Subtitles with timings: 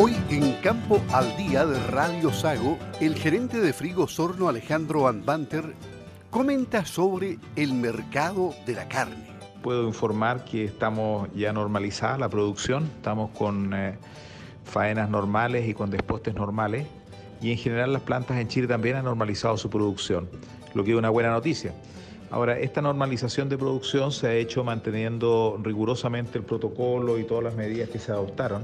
[0.00, 5.26] Hoy en Campo al Día de Radio Sago, el gerente de Frigo Sorno Alejandro Van
[5.26, 5.74] Banter
[6.30, 9.26] comenta sobre el mercado de la carne.
[9.60, 13.98] Puedo informar que estamos ya normalizada la producción, estamos con eh,
[14.62, 16.86] faenas normales y con despostes normales
[17.42, 20.28] y en general las plantas en Chile también han normalizado su producción,
[20.74, 21.74] lo que es una buena noticia.
[22.30, 27.56] Ahora, esta normalización de producción se ha hecho manteniendo rigurosamente el protocolo y todas las
[27.56, 28.62] medidas que se adoptaron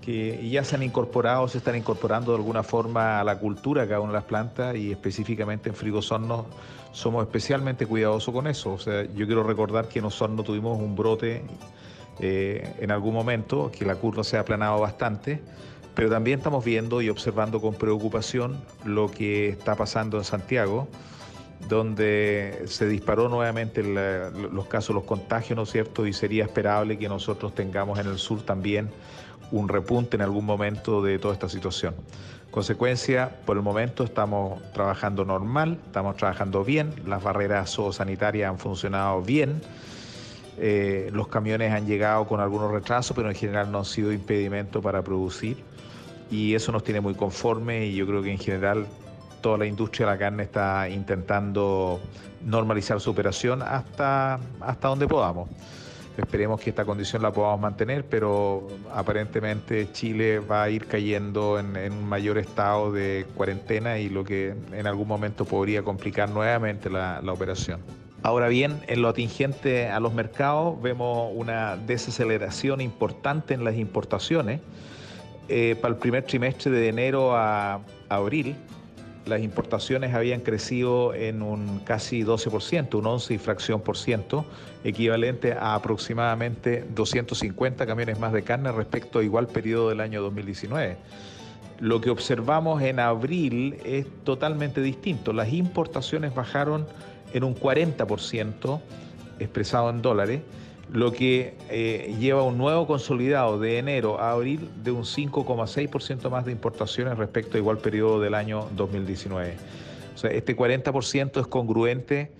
[0.00, 4.00] que ya se han incorporado, se están incorporando de alguna forma a la cultura cada
[4.00, 6.46] una de las plantas y específicamente en Frigosorno
[6.92, 8.72] somos especialmente cuidadosos con eso.
[8.72, 11.42] O sea, yo quiero recordar que en Osorno tuvimos un brote
[12.20, 15.42] eh, en algún momento, que la curva se ha aplanado bastante,
[15.94, 20.88] pero también estamos viendo y observando con preocupación lo que está pasando en Santiago
[21.68, 26.06] donde se disparó nuevamente los casos, los contagios, ¿no es cierto?
[26.06, 28.90] Y sería esperable que nosotros tengamos en el sur también
[29.52, 31.94] un repunte en algún momento de toda esta situación.
[32.50, 39.20] Consecuencia, por el momento estamos trabajando normal, estamos trabajando bien, las barreras zoosanitarias han funcionado
[39.22, 39.60] bien,
[40.58, 44.80] eh, los camiones han llegado con algunos retrasos, pero en general no han sido impedimento
[44.80, 45.58] para producir
[46.30, 48.86] y eso nos tiene muy conforme y yo creo que en general
[49.42, 52.00] toda la industria de la carne está intentando
[52.44, 55.48] normalizar su operación hasta, hasta donde podamos.
[56.16, 61.76] Esperemos que esta condición la podamos mantener, pero aparentemente Chile va a ir cayendo en,
[61.92, 67.20] un mayor estado de cuarentena y lo que en algún momento podría complicar nuevamente la,
[67.26, 67.80] operación.
[68.22, 74.60] Ahora bien, en lo atingente a los mercados vemos una desaceleración importante en las importaciones.
[75.48, 78.56] Eh, para el primer trimestre de enero a abril,
[79.26, 84.46] las importaciones habían crecido en un casi 12%, un 11 y fracción por ciento,
[84.84, 90.96] equivalente a aproximadamente 250 camiones más de carne respecto a igual periodo del año 2019.
[91.80, 95.32] Lo que observamos en abril es totalmente distinto.
[95.32, 96.86] Las importaciones bajaron
[97.34, 98.80] en un 40%,
[99.40, 100.40] expresado en dólares,
[100.92, 106.44] lo que eh, lleva un nuevo consolidado de enero a abril de un 5,6% más
[106.44, 109.56] de importaciones respecto a igual periodo del año 2019.
[110.14, 112.30] O sea, este 40% es congruente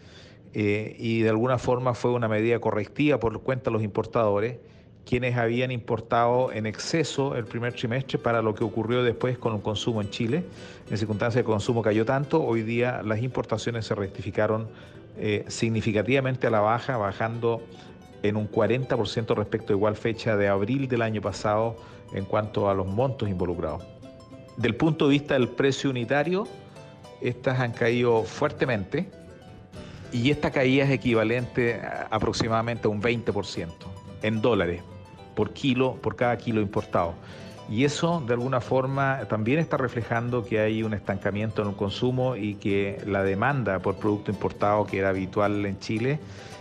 [0.54, 4.56] eh, y de alguna forma fue una medida correctiva por cuenta de los importadores,
[5.04, 9.60] quienes habían importado en exceso el primer trimestre para lo que ocurrió después con el
[9.60, 10.44] consumo en Chile.
[10.90, 14.68] En circunstancias de consumo cayó tanto, hoy día las importaciones se rectificaron
[15.18, 17.62] eh, significativamente a la baja, bajando
[18.28, 21.76] en un 40% respecto a igual fecha de abril del año pasado
[22.12, 23.82] en cuanto a los montos involucrados.
[24.56, 26.46] Del punto de vista del precio unitario,
[27.20, 29.08] estas han caído fuertemente
[30.12, 33.68] y esta caída es equivalente aproximadamente a un 20%
[34.22, 34.82] en dólares
[35.34, 37.14] por kilo, por cada kilo importado.
[37.68, 42.36] Y eso de alguna forma también está reflejando que hay un estancamiento en el consumo
[42.36, 46.20] y que la demanda por producto importado que era habitual en Chile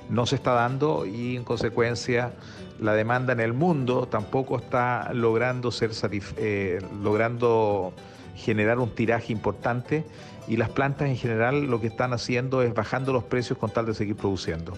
[0.09, 2.33] no se está dando y en consecuencia
[2.79, 5.91] la demanda en el mundo tampoco está logrando ser
[6.37, 7.93] eh, logrando
[8.35, 10.05] generar un tiraje importante
[10.47, 13.85] y las plantas en general lo que están haciendo es bajando los precios con tal
[13.85, 14.73] de seguir produciendo.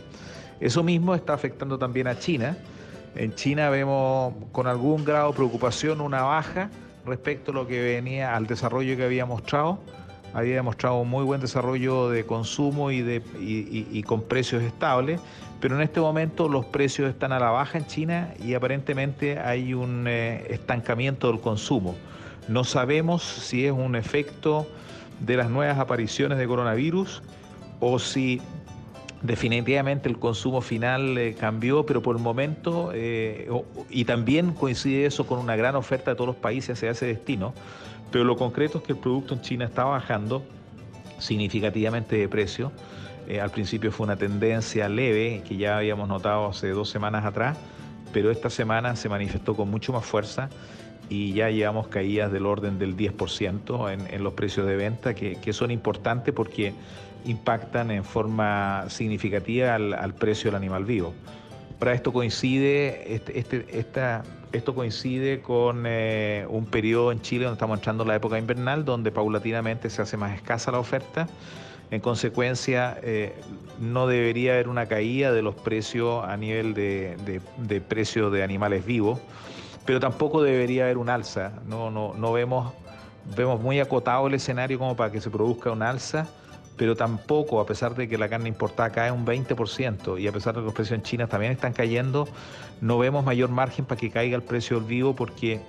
[0.60, 2.58] Eso mismo está afectando también a China.
[3.16, 6.70] En China vemos con algún grado de preocupación una baja
[7.06, 9.80] respecto a lo que venía al desarrollo que había mostrado
[10.34, 15.20] había demostrado un muy buen desarrollo de consumo y, con precios estables,
[15.60, 19.74] pero en este momento los precios están a la baja en China y aparentemente hay
[19.74, 21.96] un eh, estancamiento del consumo.
[22.48, 24.68] No sabemos si es un efecto
[25.20, 27.24] de las nuevas apariciones de coronavirus
[27.80, 28.40] o si
[29.22, 33.50] definitivamente el consumo final eh, cambió, pero por el momento, eh,
[33.90, 37.54] y también coincide eso con una gran oferta de todos los países hacia ese destino,
[38.12, 40.44] pero lo concreto es que el producto en China está bajando
[41.20, 42.72] significativamente de precio.
[43.28, 47.58] Eh, al principio fue una tendencia leve que ya habíamos notado hace dos semanas atrás,
[48.14, 50.50] pero esta semana se manifestó con mucho más fuerza
[51.10, 55.72] y ya llevamos caídas del orden del 10% en, los precios de venta, que, son
[55.72, 56.74] importantes porque
[57.26, 61.14] impactan en forma significativa al, al precio del animal vivo.
[61.80, 67.56] Para esto coincide, este, este, esta, esto coincide con eh, un periodo en Chile donde
[67.56, 71.28] estamos entrando en la época invernal, donde paulatinamente se hace más escasa la oferta.
[71.92, 73.34] En consecuencia, eh,
[73.80, 77.16] no debería haber una caída de los precios a nivel de,
[77.58, 79.20] de, precios de animales vivos,
[79.86, 81.54] pero tampoco debería haber un alza.
[81.68, 82.74] No, no, no vemos,
[83.38, 86.28] vemos muy acotado el escenario como para que se produzca un alza
[86.78, 90.54] pero tampoco, a pesar de que la carne importada cae un 20% y a pesar
[90.54, 92.28] de que los precios en China también están cayendo,
[92.82, 95.62] no vemos mayor margen para que caiga el precio del vivo porque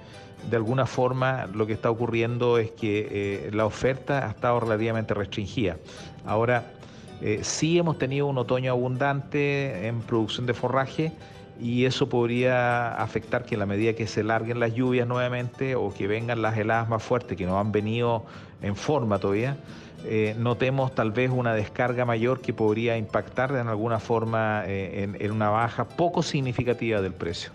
[0.51, 5.15] de alguna forma lo que está ocurriendo es que eh, la oferta ha estado relativamente
[5.15, 5.79] restringida.
[6.25, 6.73] Ahora,
[7.21, 11.13] eh, sí hemos tenido un otoño abundante en producción de forraje
[11.61, 15.93] y eso podría afectar que en la medida que se larguen las lluvias nuevamente o
[15.93, 18.25] que vengan las heladas más fuertes que nos han venido
[18.63, 19.57] en forma todavía,
[20.05, 25.51] eh, notemos tal vez una descarga mayor que podría impactar de alguna forma en una
[25.51, 27.51] baja poco significativa del precio.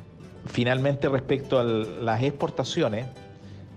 [0.46, 3.06] Finalmente, respecto a las exportaciones,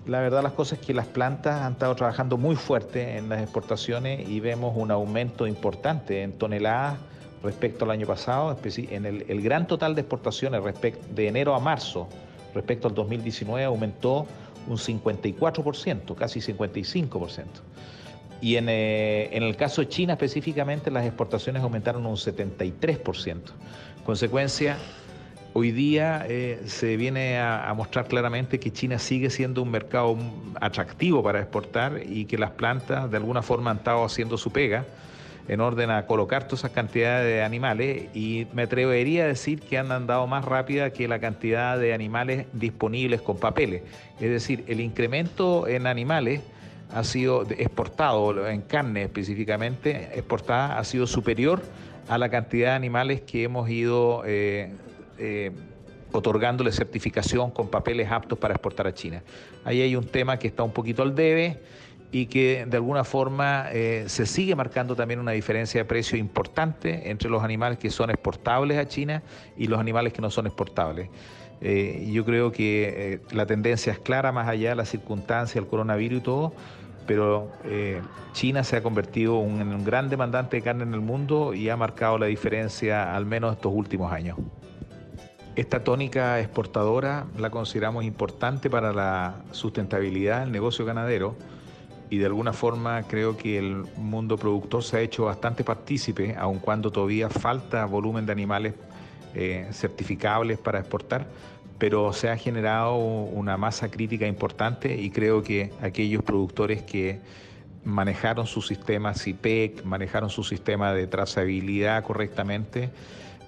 [0.07, 3.43] la verdad las cosas es que las plantas han estado trabajando muy fuerte en las
[3.43, 6.99] exportaciones y vemos un aumento importante en toneladas
[7.43, 10.63] respecto al año pasado, en el, gran total de exportaciones
[11.15, 12.09] de enero a marzo
[12.55, 14.27] respecto al 2019 aumentó
[14.67, 17.45] un 54%, casi 55%.
[18.41, 23.41] Y en, eh, en, el caso de China específicamente las exportaciones aumentaron un 73%.
[24.05, 24.77] Consecuencia,
[25.59, 30.15] Hoy día eh, se viene a, mostrar claramente que China sigue siendo un mercado
[30.61, 34.85] atractivo para exportar y que las plantas de alguna forma han estado haciendo su pega
[35.49, 39.79] en orden a colocar todas esas cantidades de animales y me atrevería a decir que
[39.79, 43.81] han andado más rápida que la cantidad de animales disponibles con papeles.
[44.21, 46.43] Es decir, el incremento en animales
[46.93, 51.63] ha sido exportado, en carne específicamente, exportada, ha sido superior
[52.09, 54.73] a la cantidad de animales que hemos ido eh,
[55.19, 55.53] eh,
[56.13, 59.23] otorgándole certificación con papeles aptos para exportar a China.
[59.65, 61.61] Ahí hay un tema que está un poquito al debe
[62.13, 67.11] y que de alguna forma eh, se sigue marcando también una diferencia de precio importante
[67.11, 69.23] entre los animales que son exportables a China
[69.57, 71.09] y los animales que no son exportables.
[71.61, 76.19] Eh, yo creo que la tendencia es clara más allá de la circunstancia del coronavirus
[76.19, 76.53] y todo,
[77.07, 77.51] pero
[78.33, 81.77] China se ha convertido en un gran demandante de carne en el mundo y ha
[81.77, 84.37] marcado la diferencia al menos estos últimos años.
[85.57, 91.35] Esta tónica exportadora la consideramos importante para la sustentabilidad del negocio ganadero
[92.11, 96.59] y de alguna forma creo que el mundo productor se ha hecho bastante partícipe, aun
[96.59, 98.75] cuando todavía falta volumen de animales
[99.35, 101.27] eh, certificables para exportar,
[101.79, 107.21] pero se ha generado una masa crítica importante y creo que aquellos productores que
[107.85, 112.91] manejaron su sistema CIPEC, manejaron su sistema de trazabilidad correctamente,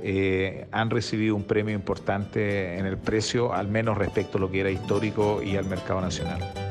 [0.00, 4.60] eh, han recibido un premio importante en el precio, al menos respecto a lo que
[4.60, 6.67] era histórico y al mercado nacional.